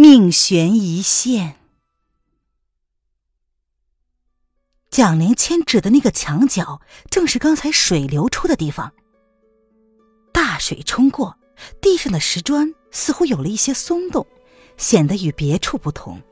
[0.00, 1.56] 命悬一线。
[4.90, 6.80] 蒋灵谦指的那个墙角，
[7.10, 8.92] 正是刚才水流出的地方。
[10.32, 11.36] 大水冲过，
[11.80, 14.24] 地上的石砖似乎有了一些松动，
[14.76, 16.22] 显得与别处不同。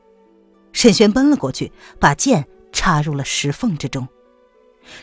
[0.71, 4.07] 沈轩奔了过去，把剑插入了石缝之中，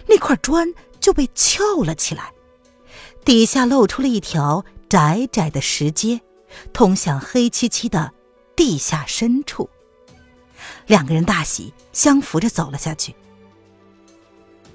[0.08, 2.32] 那块砖就被翘了起来，
[3.26, 6.22] 底下露出了一条窄窄的石阶，
[6.72, 8.14] 通向黑漆漆的。
[8.56, 9.68] 地下深处，
[10.86, 13.14] 两个人大喜，相扶着走了下去。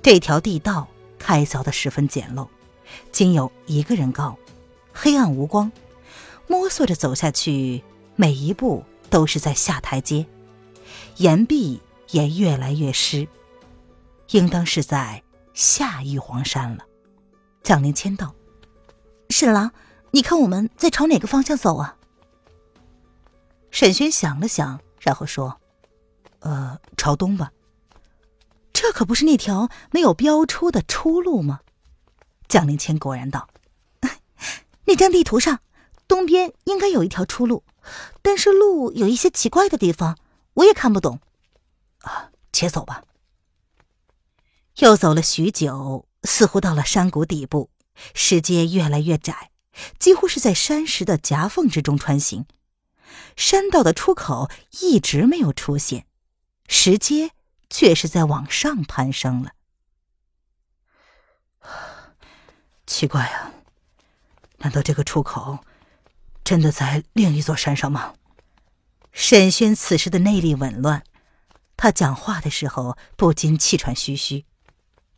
[0.01, 2.47] 这条地道开凿的十分简陋，
[3.11, 4.37] 仅有一个人高，
[4.93, 5.71] 黑暗无光，
[6.47, 7.83] 摸索着走下去，
[8.15, 10.25] 每一步都是在下台阶，
[11.17, 13.27] 岩壁也越来越湿，
[14.31, 16.85] 应当是在下玉皇山了。
[17.61, 18.33] 蒋灵谦道
[19.29, 19.71] ：“沈郎，
[20.11, 21.97] 你看我们在朝哪个方向走啊？”
[23.71, 25.59] 沈轩想了想，然后说
[26.39, 27.51] ：“呃，朝东吧。
[28.73, 31.61] 这可不是那条没有标出的出路吗？”
[32.47, 33.47] 蒋灵谦果然道
[34.85, 35.59] ：“那张地图上，
[36.07, 37.63] 东边应该有一条出路，
[38.21, 40.17] 但是路有一些奇怪的地方，
[40.55, 41.19] 我也看不懂。
[42.01, 43.03] 啊，且走吧。”
[44.79, 47.69] 又走了许久，似乎到了山谷底部，
[48.13, 49.51] 石阶越来越窄，
[49.99, 52.45] 几乎是在山石的夹缝之中穿行。
[53.35, 54.49] 山道的出口
[54.81, 56.05] 一直没有出现，
[56.67, 57.31] 石阶
[57.69, 59.51] 却是在往上攀升了。
[62.85, 63.51] 奇怪啊，
[64.57, 65.59] 难道这个出口
[66.43, 68.15] 真的在另一座山上吗？
[69.11, 71.03] 沈轩此时的内力紊乱，
[71.77, 74.45] 他讲话的时候不禁气喘吁吁。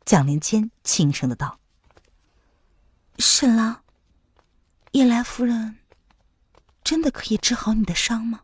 [0.03, 1.59] 蒋灵谦轻声的道
[3.19, 3.83] ：“沈郎，
[4.91, 5.77] 夜来夫人。”
[6.83, 8.41] 真的可以治好你的伤吗？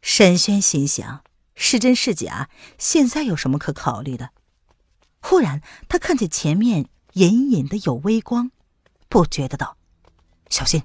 [0.00, 1.22] 沈轩心想：
[1.54, 2.48] 是真是假，
[2.78, 4.30] 现在有什么可考虑的？
[5.20, 8.50] 忽然，他看见前面隐隐的有微光，
[9.08, 9.76] 不觉得道
[10.50, 10.82] ：“小心！”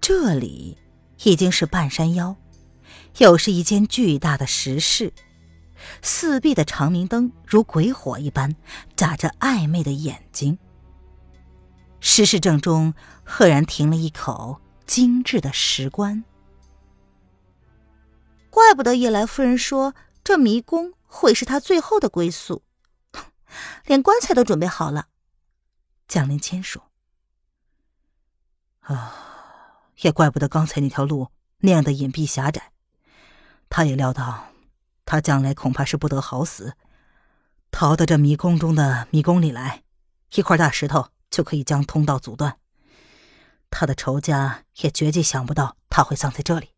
[0.00, 0.78] 这里
[1.24, 2.36] 已经是半山腰，
[3.18, 5.12] 又是一间巨大的石室，
[6.02, 8.56] 四壁的长明灯如鬼火一般，
[8.96, 10.58] 眨着暧昧的眼睛。
[12.00, 12.94] 石室正中，
[13.24, 16.24] 赫然停了一口精致的石棺。
[18.50, 19.94] 怪不得叶来夫人说
[20.24, 22.62] 这迷宫会是他最后的归宿，
[23.84, 25.08] 连棺材都准备好了。
[26.06, 26.90] 蒋灵谦说
[28.80, 31.28] ：“啊，也怪不得刚才那条路
[31.58, 32.72] 那样的隐蔽狭窄。
[33.68, 34.46] 他也料到，
[35.04, 36.74] 他将来恐怕是不得好死，
[37.70, 39.82] 逃到这迷宫中的迷宫里来，
[40.34, 42.58] 一块大石头。”就可以将通道阻断。
[43.70, 46.70] 他的仇家也绝计想不到他会葬在这里。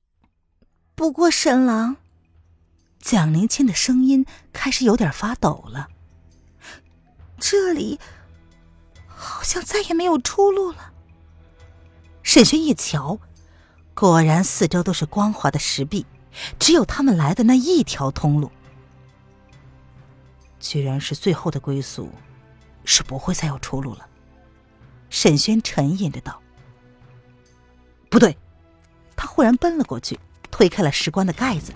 [0.95, 1.97] 不过，沈郎，
[2.99, 5.89] 蒋灵谦的声音开始有点发抖了。
[7.39, 7.99] 这里
[9.07, 10.93] 好像再也没有出路了。
[12.23, 13.19] 沈轩一瞧，
[13.95, 16.05] 果然四周都是光滑的石壁，
[16.59, 18.53] 只有他们来的那一条通路。
[20.59, 22.13] 居然是最后的归宿，
[22.85, 24.07] 是不会再有出路了。
[25.11, 26.41] 沈轩沉吟着道
[28.09, 28.37] ：“不对！”
[29.15, 30.19] 他忽然奔了过去，
[30.51, 31.75] 推开了石棺的盖子。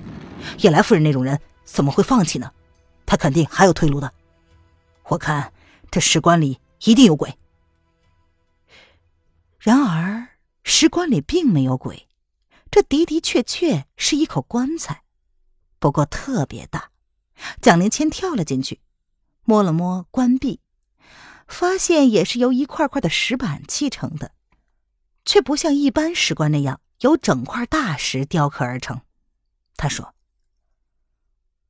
[0.61, 2.51] 叶来夫人那种人怎么会放弃呢？
[3.05, 4.11] 他肯定还有退路的。
[5.05, 5.53] 我看
[5.91, 7.37] 这石棺里一定有鬼。
[9.59, 10.27] 然而
[10.63, 12.09] 石棺里并没有鬼，
[12.71, 15.03] 这的的确确是一口棺材，
[15.79, 16.91] 不过特别大。
[17.61, 18.81] 蒋灵谦跳了进去，
[19.45, 20.61] 摸了摸棺壁。
[21.55, 24.33] 发现也是由一块块的石板砌成的，
[25.25, 29.03] 却不像一般石棺那样由整块大石雕刻而成。
[29.77, 30.15] 他说：“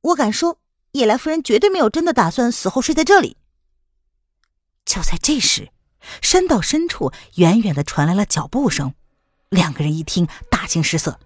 [0.01, 0.59] 我敢说，
[0.93, 3.37] 叶来夫人绝对没有真的打算死后睡在这里。”
[4.85, 5.69] 就在这时，
[6.21, 8.95] 山道深处远远的传来了脚步声，
[9.49, 11.19] 两个人一听，大惊失色。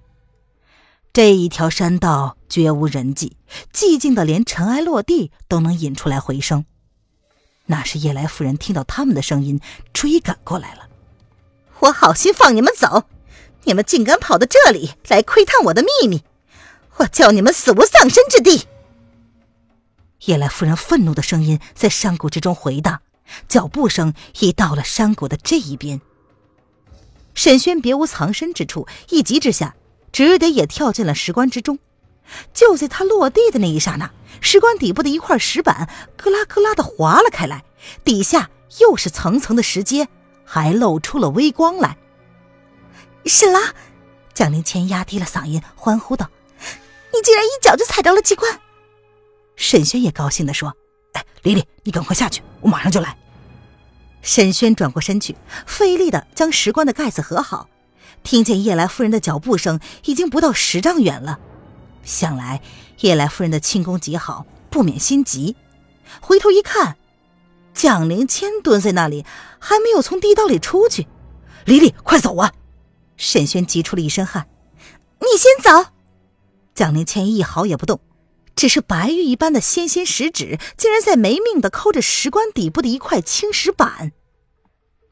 [1.11, 3.37] 这一条山道绝无人迹，
[3.73, 6.65] 寂静的连尘埃落地都能引出来回声。
[7.71, 9.61] 那是夜来夫人听到他们的声音，
[9.93, 10.89] 追赶过来了。
[11.81, 13.03] 我好心放你们走，
[13.65, 16.23] 你们竟敢跑到这里来窥探我的秘密，
[16.97, 18.65] 我叫你们死无葬身之地！
[20.25, 23.01] 夜来夫人愤怒的声音在山谷之中回荡，
[23.47, 26.01] 脚步声已到了山谷的这一边。
[27.35, 29.75] 沈轩别无藏身之处，一急之下，
[30.11, 31.77] 只得也跳进了石棺之中。
[32.53, 34.11] 就在他落地的那一刹那，
[34.41, 37.63] 石棺底部的一块石板咯啦咯啦的滑了开来，
[38.03, 38.49] 底下
[38.79, 40.07] 又是层层的石阶，
[40.45, 41.97] 还露出了微光来。
[43.25, 43.61] 沈郎，
[44.33, 46.29] 蒋灵谦压低了嗓音欢呼道
[47.13, 48.59] ：“你竟然一脚就踩着了机关！”
[49.55, 50.75] 沈轩也高兴地说
[51.13, 53.17] ：“哎，丽丽，你赶快下去，我马上就来。”
[54.21, 55.35] 沈轩转过身去，
[55.65, 57.69] 费力的将石棺的盖子合好，
[58.23, 61.39] 听见叶来夫人的脚步声已经不到十丈远了。
[62.03, 62.61] 想来
[62.99, 65.55] 叶来夫人的轻功极好，不免心急。
[66.21, 66.97] 回头一看，
[67.73, 69.25] 蒋灵谦蹲在那里，
[69.59, 71.07] 还没有从地道里出去。
[71.65, 72.53] 丽丽，快走啊！
[73.15, 74.47] 沈轩急出了一身汗。
[75.19, 75.91] 你先走。
[76.73, 77.99] 蒋灵谦一毫也不动，
[78.55, 84.13] 只是白玉一般的纤纤食指，竟然在没命的抠着石棺底部的一块青石板。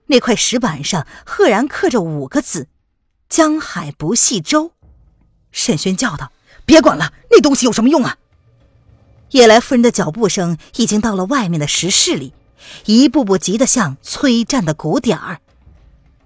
[0.07, 2.69] 那块石板上赫然刻着五个字
[3.28, 4.72] ：“江海不系舟。”
[5.51, 6.31] 沈轩叫道。
[6.68, 8.18] 别管了，那东西有什么用啊？
[9.31, 12.34] 叶来夫人的脚步声已经到了外面的石室里，
[12.84, 15.40] 一步步急得像催战的鼓点儿。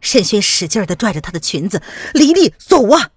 [0.01, 1.83] 沈轩使劲的拽着她的裙子
[2.15, 3.11] ：“黎黎，走啊！”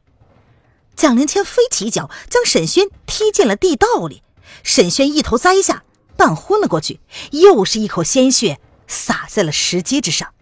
[0.94, 4.22] 蒋灵谦飞起一脚，将沈轩踢进了地道里。
[4.62, 5.82] 沈轩一头栽下，
[6.18, 7.00] 半昏了过去，
[7.30, 10.33] 又是一口鲜血洒在了石阶之上。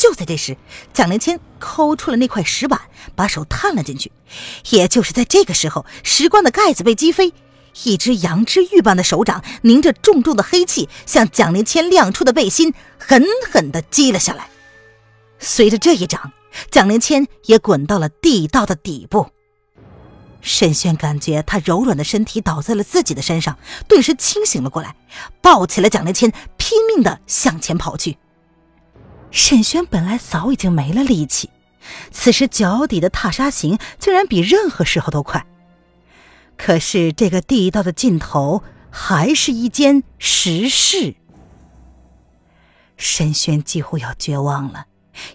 [0.00, 0.56] 就在这时，
[0.94, 2.80] 蒋灵谦抠出了那块石板，
[3.14, 4.10] 把手探了进去。
[4.70, 7.34] 也就是在这个时候，石棺的盖子被击飞，
[7.84, 14.48] 一只羊脂玉般的手掌凝着重重的黑气，向蒋灵谦亮出的背心狠狠地击了下来。
[15.38, 16.32] 随着这一掌，
[16.70, 19.28] 蒋灵谦也滚到了地道的底部。
[20.40, 24.96] 沈轩感觉他柔软的身体倒在了自己的身上，顿时清醒了过来，
[25.42, 28.16] 抱起了蒋灵谦，拼命地向前跑去。
[29.30, 31.50] 沈轩本来早已经没了力气，
[32.10, 35.46] 此时脚底的踏沙行竟然比任何时候都快。
[36.56, 41.14] 可是这个地道的尽头还是一间石室。
[42.96, 44.86] 沈轩几乎要绝望了，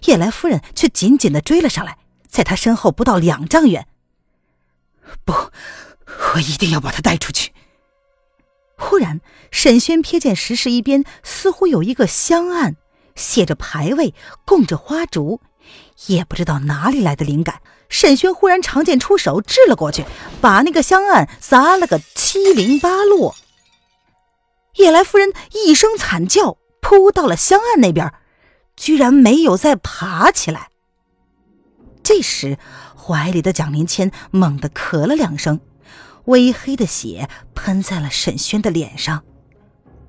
[0.04, 1.98] 叶来夫人却紧紧的追了上来，
[2.28, 3.88] 在他身后不到两丈远。
[5.24, 5.32] 不，
[6.34, 7.52] 我一定要把他带出去。
[8.76, 9.20] 忽然，
[9.50, 12.76] 沈轩瞥见石室一边似乎有一个香案。
[13.16, 14.14] 写着牌位，
[14.44, 15.40] 供着花烛，
[16.06, 20.04] 也不知道哪里来的灵感，沈轩忽然长剑出手，掷了过去，
[20.40, 23.34] 把那个香案砸了个七零八落。
[24.74, 28.12] 夜来夫人一声惨叫，扑到了香案那边，
[28.76, 30.68] 居然没有再爬起来。
[32.02, 32.58] 这时，
[32.94, 35.60] 怀里的蒋灵谦猛地咳了两声，
[36.26, 39.24] 微黑的血喷在了沈轩的脸上。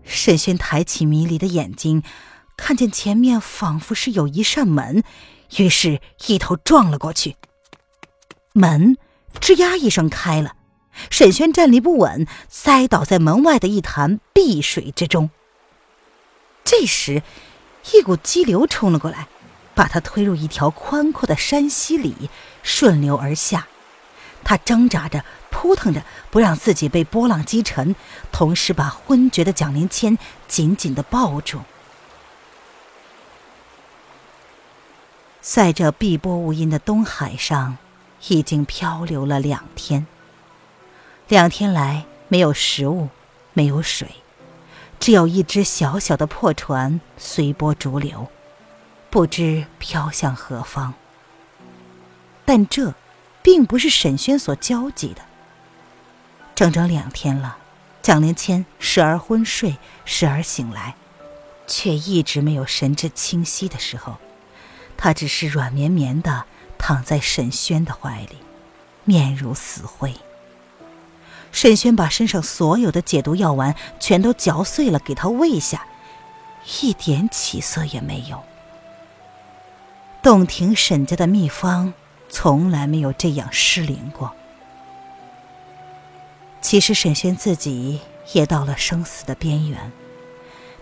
[0.03, 2.03] 沈轩抬起迷离的眼睛。
[2.57, 5.03] 看见前面仿佛是有一扇门，
[5.57, 7.37] 于是一头撞了过去。
[8.51, 8.97] 门
[9.39, 10.55] 吱呀一声开了，
[11.09, 15.29] 沈轩站立不稳，栽倒在门外的一潭碧水之中。
[16.65, 17.23] 这时，
[17.93, 19.27] 一股激流冲了过来，
[19.73, 22.29] 把他推入一条宽阔的山溪里，
[22.63, 23.67] 顺流而下。
[24.43, 27.95] 他挣扎着，扑腾着，不让自己被波浪击沉，
[28.31, 30.17] 同时把昏厥的蒋灵谦
[30.47, 31.61] 紧紧的抱住。
[35.49, 37.77] 在这碧波无垠的东海上，
[38.27, 40.05] 已经漂流了两天。
[41.29, 43.07] 两天来，没有食物，
[43.53, 44.09] 没有水，
[44.99, 48.27] 只有一只小小的破船随波逐流，
[49.09, 50.93] 不知飘向何方。
[52.43, 52.93] 但这，
[53.41, 55.21] 并不是沈轩所焦急的。
[56.55, 57.57] 整整两天了，
[58.01, 60.95] 蒋灵谦时而昏睡，时而醒来，
[61.65, 64.17] 却一直没有神志清晰的时候。
[64.97, 66.45] 他只是软绵绵的
[66.77, 68.37] 躺在沈轩的怀里，
[69.03, 70.13] 面如死灰。
[71.51, 75.85] 沈轩把身上所有的解毒药丸全都嚼碎了，给他喂下，
[76.81, 78.43] 一点起色也没有。
[80.21, 81.93] 洞庭沈家的秘方
[82.27, 84.33] 从来没有这样失灵过。
[86.59, 88.01] 其实沈轩自己
[88.33, 89.91] 也到了生死的边缘。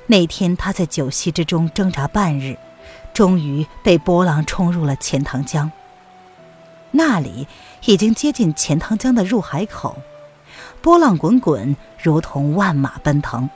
[0.07, 2.57] 那天他在酒席之中挣扎半日。
[3.15, 5.71] 终于被波浪冲入了钱塘江。
[6.91, 7.47] 那里
[7.85, 9.97] 已经接近钱塘江的入海口，
[10.81, 13.49] 波浪滚滚，如同万马奔腾。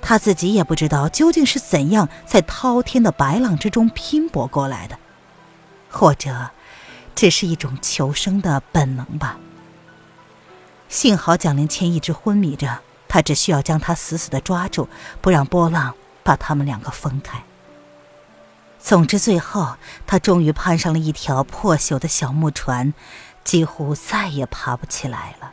[0.00, 4.98] 他自己也不知道究竟是怎样在滔天的白浪之中拼搏过来的，
[5.88, 6.50] 或者
[7.14, 9.38] 只是一种求生的本能吧。
[10.88, 14.88] 幸好蒋灵谦一直昏迷着，他只需要将他死死的抓住，
[15.20, 17.42] 不让波浪把他们两个分开。
[18.88, 19.76] 总之，最后
[20.06, 22.94] 他终于攀上了一条破朽的小木船，
[23.44, 25.52] 几乎再也爬不起来了。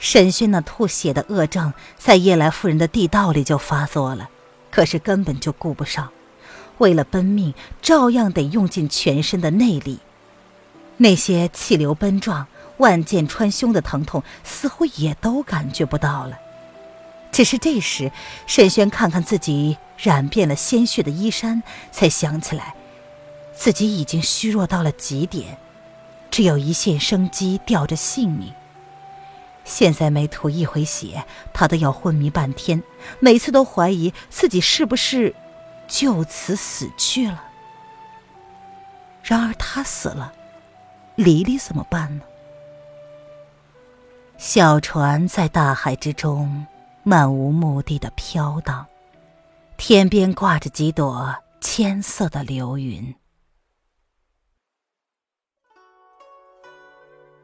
[0.00, 4.28] 沈轩那吐血的恶症在叶来夫人的地道里就发作了，
[4.72, 6.10] 可是根本就顾不上，
[6.78, 10.00] 为了奔命，照样得用尽全身的内力。
[10.96, 12.48] 那些气流奔撞。
[12.78, 16.36] 万箭穿胸的疼痛似乎也都感觉不到了，
[17.34, 18.12] 只是这时，
[18.46, 22.76] 沈轩看看自己染遍了鲜血的衣衫，才想起来，
[23.52, 25.58] 自己已经虚弱到了极点，
[26.30, 28.52] 只有一线生机吊着性命。
[29.64, 32.80] 现在每吐一回血，他都要昏迷半天，
[33.18, 35.34] 每次都怀疑自己是不是
[35.88, 37.42] 就此死去了。
[39.24, 40.32] 然而他死了，
[41.16, 42.22] 黎黎怎么办呢？
[44.38, 46.66] 小船在大海之中
[47.06, 48.86] 漫无目的的飘荡，
[49.76, 53.14] 天边挂着几朵千色的流云。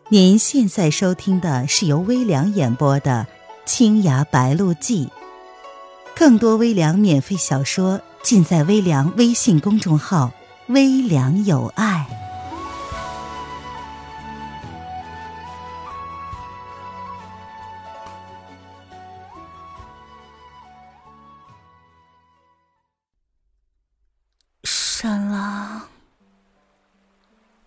[0.09, 3.27] 您现在收听的是由微凉演播的
[3.67, 5.07] 《青崖白鹿记》，
[6.17, 10.33] 更多微凉免费小说尽在微凉微信公众号
[10.69, 12.07] “微凉有爱”。
[25.03, 25.81] 沈郎，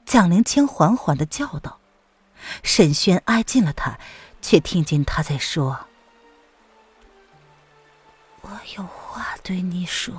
[0.05, 1.79] 蒋灵谦缓缓的叫道。
[2.61, 3.97] 沈轩挨近了他，
[4.39, 5.87] 却听见他在说
[8.41, 10.13] ：“我有话对你说。”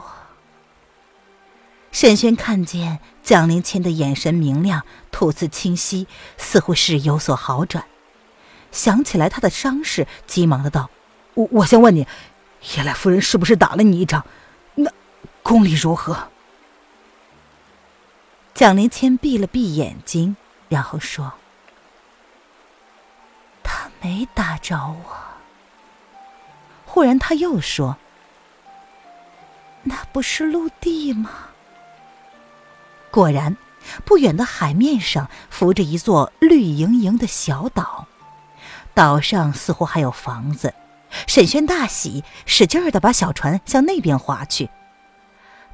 [1.92, 7.84] 沈轩看见蒋灵谦的眼神明亮，吐字清晰，似乎是有所好转。
[8.72, 10.90] 想起来他的伤势，急忙的道
[11.34, 12.08] ：“我我先问你，
[12.74, 14.26] 叶来夫人是不是打了你一掌？
[14.74, 14.90] 那
[15.44, 16.30] 功力如何？”
[18.54, 20.36] 蒋灵谦闭了闭眼睛，
[20.68, 21.32] 然后说
[23.64, 25.16] ：“他没打着我。”
[26.86, 27.96] 忽然他又说
[29.82, 31.30] ：“那不是陆地吗？”
[33.10, 33.56] 果然，
[34.04, 38.06] 不远的海面上浮着一座绿莹莹的小岛，
[38.94, 40.72] 岛上似乎还有房子。
[41.26, 44.70] 沈轩大喜，使劲儿的把小船向那边划去。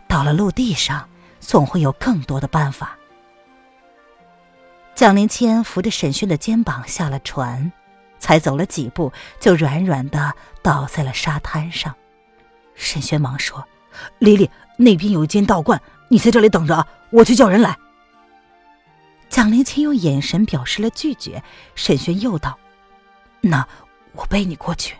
[0.08, 1.09] 到了陆地上。
[1.40, 2.96] 总会有更多的办法。
[4.94, 7.72] 蒋灵谦扶着沈轩的肩膀下了船，
[8.18, 11.94] 才走了几步，就软软的倒在了沙滩上。
[12.74, 13.66] 沈轩忙说
[14.20, 17.76] ：“丽丽，那边有一间道观，你在这里等着啊，我去叫人来。”
[19.30, 21.42] 蒋灵谦用眼神表示了拒绝。
[21.74, 22.58] 沈轩又道
[23.40, 23.66] ：“那
[24.12, 24.96] 我背你过去。”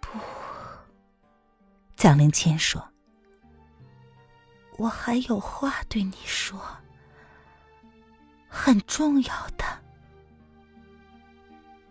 [0.00, 0.08] 不，
[1.96, 2.89] 蒋灵谦说。
[4.80, 6.58] 我还有话对你说，
[8.48, 9.64] 很重要的。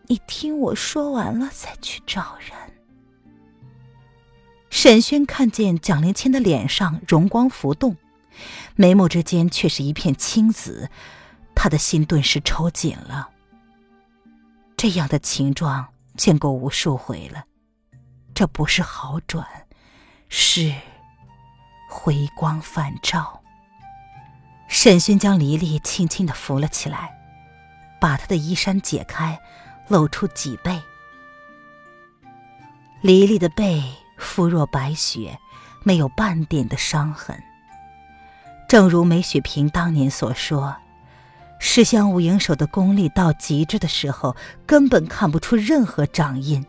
[0.08, 2.52] 你听我说完了再去找人。
[4.72, 7.96] 沈轩看见蒋灵谦的脸上容光浮动，
[8.76, 10.90] 眉目之间却是一片青紫，
[11.54, 13.30] 他的心顿时抽紧了。
[14.76, 17.44] 这样的情状见过无数回了，
[18.34, 19.46] 这不是好转，
[20.28, 20.74] 是。
[21.90, 23.42] 回光返照。
[24.68, 27.18] 沈勋将黎黎轻轻的扶了起来，
[28.00, 29.38] 把她的衣衫解开，
[29.88, 30.80] 露出脊背。
[33.02, 33.84] 黎黎的背
[34.18, 35.40] 肤若白雪，
[35.84, 37.42] 没有半点的伤痕。
[38.68, 40.76] 正如梅雪萍当年所说，
[41.60, 44.36] 石香无影手的功力到极致的时候，
[44.68, 46.64] 根本看不出任何掌印，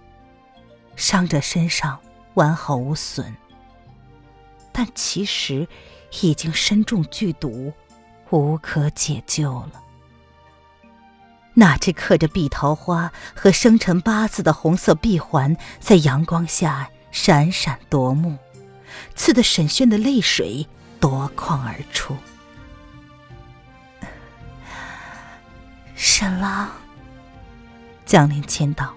[0.96, 2.00] 伤者身上
[2.34, 3.36] 完好无损。
[4.72, 5.66] 但其实
[6.22, 7.72] 已经身中剧毒，
[8.30, 9.72] 无可解救了。
[11.54, 18.38] 那只刻着碧桃花和生辰八字的红色臂环在阳光下闪闪夺目，
[19.14, 20.66] 刺得沈轩的泪水
[21.00, 22.16] 夺眶而出。
[25.96, 26.70] 沈郎，
[28.06, 28.94] 江陵谦道：“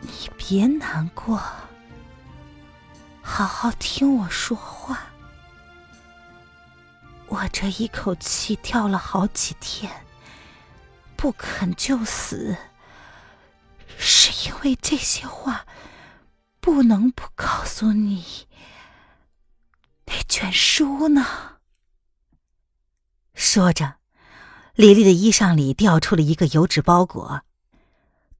[0.00, 1.40] 你别难过。”
[3.28, 5.08] 好好听我说话，
[7.26, 9.92] 我这一口气跳了好几天，
[11.16, 12.56] 不肯就死，
[13.98, 15.66] 是因为这些话
[16.60, 18.46] 不能不告诉你。
[20.06, 21.26] 那卷书呢？
[23.34, 23.96] 说着，
[24.74, 27.42] 李丽的衣裳里掉出了一个油纸包裹。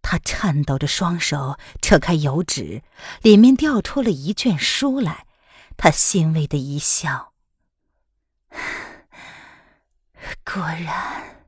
[0.09, 2.85] 他颤抖着双手扯开油纸，
[3.23, 5.27] 里面掉出了一卷书来。
[5.77, 7.33] 他欣慰的一笑
[10.47, 11.45] ：“果然，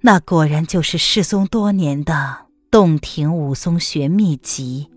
[0.00, 4.90] 那果然就是失踪多年的洞庭武松学秘籍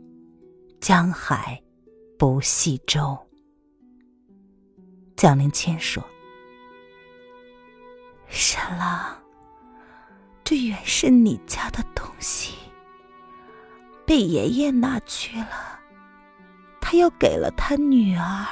[0.80, 1.62] 《江海
[2.18, 3.02] 不系舟》。”
[5.18, 6.02] 蒋灵谦说
[8.32, 9.22] ：“沈浪。”
[10.50, 12.54] 这原是你家的东西，
[14.06, 15.78] 被爷爷拿去了。
[16.80, 18.46] 他又给了他女儿，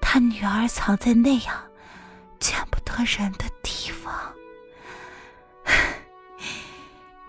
[0.00, 1.60] 他女儿藏在那样
[2.38, 4.32] 见不得人的地方，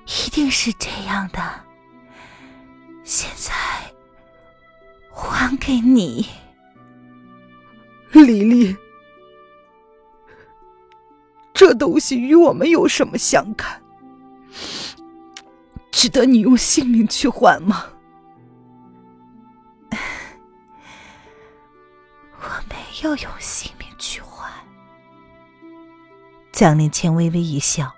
[0.06, 1.42] 一定是这样的。
[3.04, 3.52] 现在
[5.10, 6.28] 还给你，
[8.12, 8.78] 李丽。
[11.66, 13.82] 这东西与我们有什么相干？
[15.92, 17.86] 值得你用性命去换吗？
[19.90, 19.98] 我
[22.68, 24.52] 没有用性命去换。
[26.52, 27.94] 蒋灵谦微微一笑，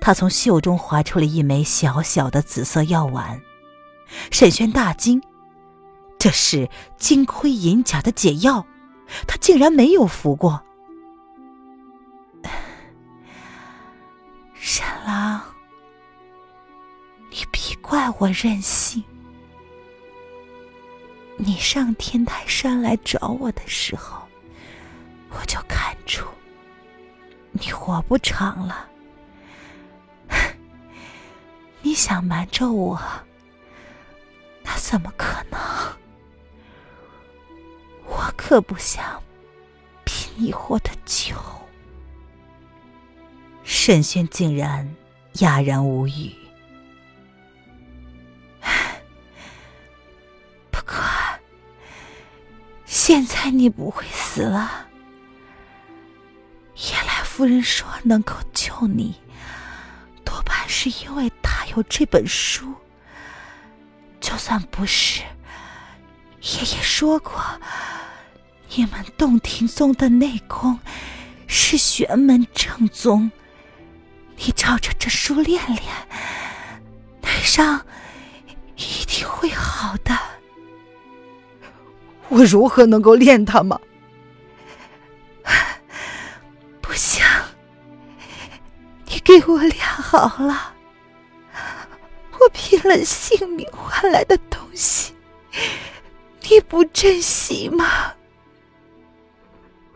[0.00, 3.42] 他从袖中划出了一枚小小的紫色药丸。
[4.30, 5.20] 沈轩大惊，
[6.20, 8.64] 这是金盔银甲的解药，
[9.26, 10.62] 他竟然没有服过。
[18.18, 19.02] 我任性。
[21.36, 24.22] 你上天台山来找我的时候，
[25.28, 26.26] 我就看出
[27.52, 28.88] 你活不长了。
[31.82, 32.98] 你想瞒着我，
[34.62, 35.60] 那怎么可能？
[38.06, 39.22] 我可不想
[40.04, 41.36] 比你活得久。
[43.62, 44.96] 沈轩竟然
[45.40, 46.34] 哑然无语。
[53.06, 54.88] 现在你不会死了。
[56.74, 59.14] 叶来夫人说能够救你，
[60.24, 62.74] 多半是因为她有这本书。
[64.20, 65.22] 就算不是，
[66.40, 67.40] 爷爷说过，
[68.74, 70.80] 你们洞庭宗的内功
[71.46, 73.30] 是玄门正宗。
[74.36, 75.80] 你照着这书练练，
[77.22, 77.86] 内伤
[78.74, 80.25] 一定会好的。
[82.28, 83.80] 我如何能够练它吗？
[86.80, 87.24] 不行，
[89.06, 90.74] 你给我练好了，
[92.32, 95.14] 我拼了性命换来的东西，
[96.42, 98.12] 你不珍惜吗？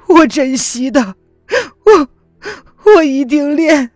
[0.06, 1.14] 我珍惜的，
[1.84, 2.08] 我
[2.94, 3.90] 我一定练。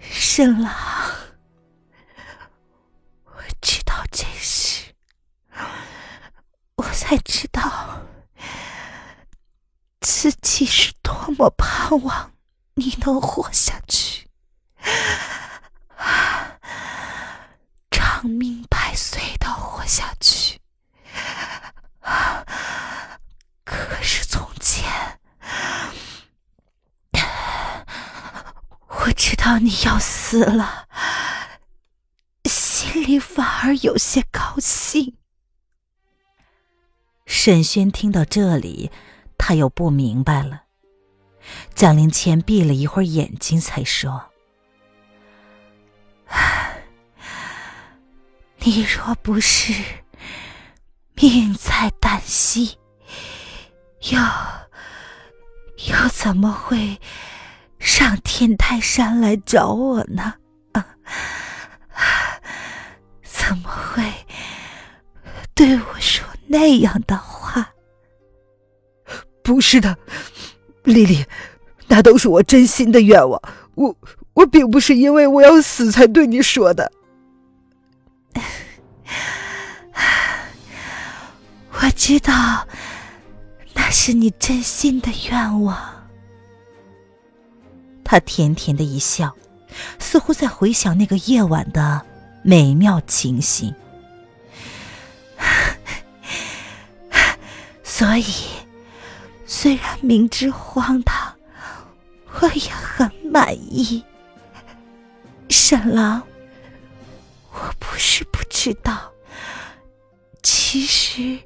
[0.00, 0.72] 沈郎，
[7.08, 8.02] 才知道
[9.98, 12.32] 自己是多么盼望
[12.74, 14.28] 你能活下去，
[17.90, 20.60] 长命百岁的活下去。
[23.64, 24.84] 可是从前。
[28.86, 30.86] 我知道你要死了，
[32.44, 35.16] 心里反而有些高兴。
[37.30, 38.90] 沈轩听到这里，
[39.36, 40.62] 他又不明白了。
[41.74, 44.30] 蒋灵谦闭了一会儿眼睛，才说
[48.60, 49.74] ：“你若不是
[51.14, 52.78] 命在旦夕，
[54.10, 54.18] 又
[55.92, 56.98] 又怎么会？”
[57.78, 60.36] 上天台山来找我呢？
[63.22, 64.02] 怎么会
[65.54, 67.74] 对我说那样的话？
[69.42, 69.96] 不是的，
[70.82, 71.24] 丽丽，
[71.86, 73.40] 那都是我真心的愿望。
[73.74, 73.96] 我
[74.34, 76.92] 我并不是因为我要死才对你说的。
[81.72, 82.66] 我知道，
[83.72, 85.78] 那是你真心的愿望。
[88.04, 89.34] 他甜甜的一笑，
[89.98, 92.04] 似乎在回想那个夜晚的
[92.42, 93.74] 美妙情形。
[97.98, 98.22] 所以，
[99.44, 101.34] 虽然明知荒唐，
[102.40, 104.04] 我也很满意。
[105.48, 106.22] 沈郎，
[107.50, 109.12] 我不是不知道，
[110.44, 111.40] 其实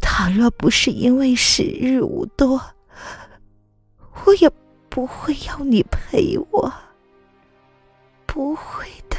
[0.00, 2.58] 倘若不是因为时日无多，
[4.24, 4.50] 我也
[4.88, 6.72] 不会要你陪我。
[8.24, 9.18] 不会的，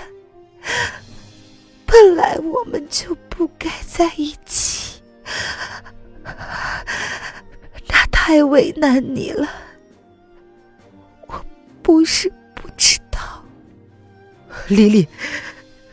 [1.86, 4.67] 本来我们就不该在一起，
[7.88, 9.48] 那太为难你了。
[11.28, 11.46] 我
[11.82, 13.44] 不是不知道，
[14.68, 15.08] 丽丽，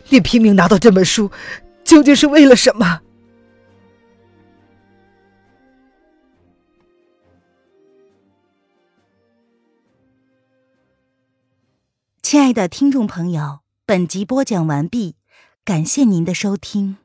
[0.08, 1.30] 你拼命拿到这本书，
[1.84, 3.00] 究竟是为了什么？
[12.22, 15.14] 亲爱的听众朋友，本集播讲完毕，
[15.64, 16.96] 感谢您的收听。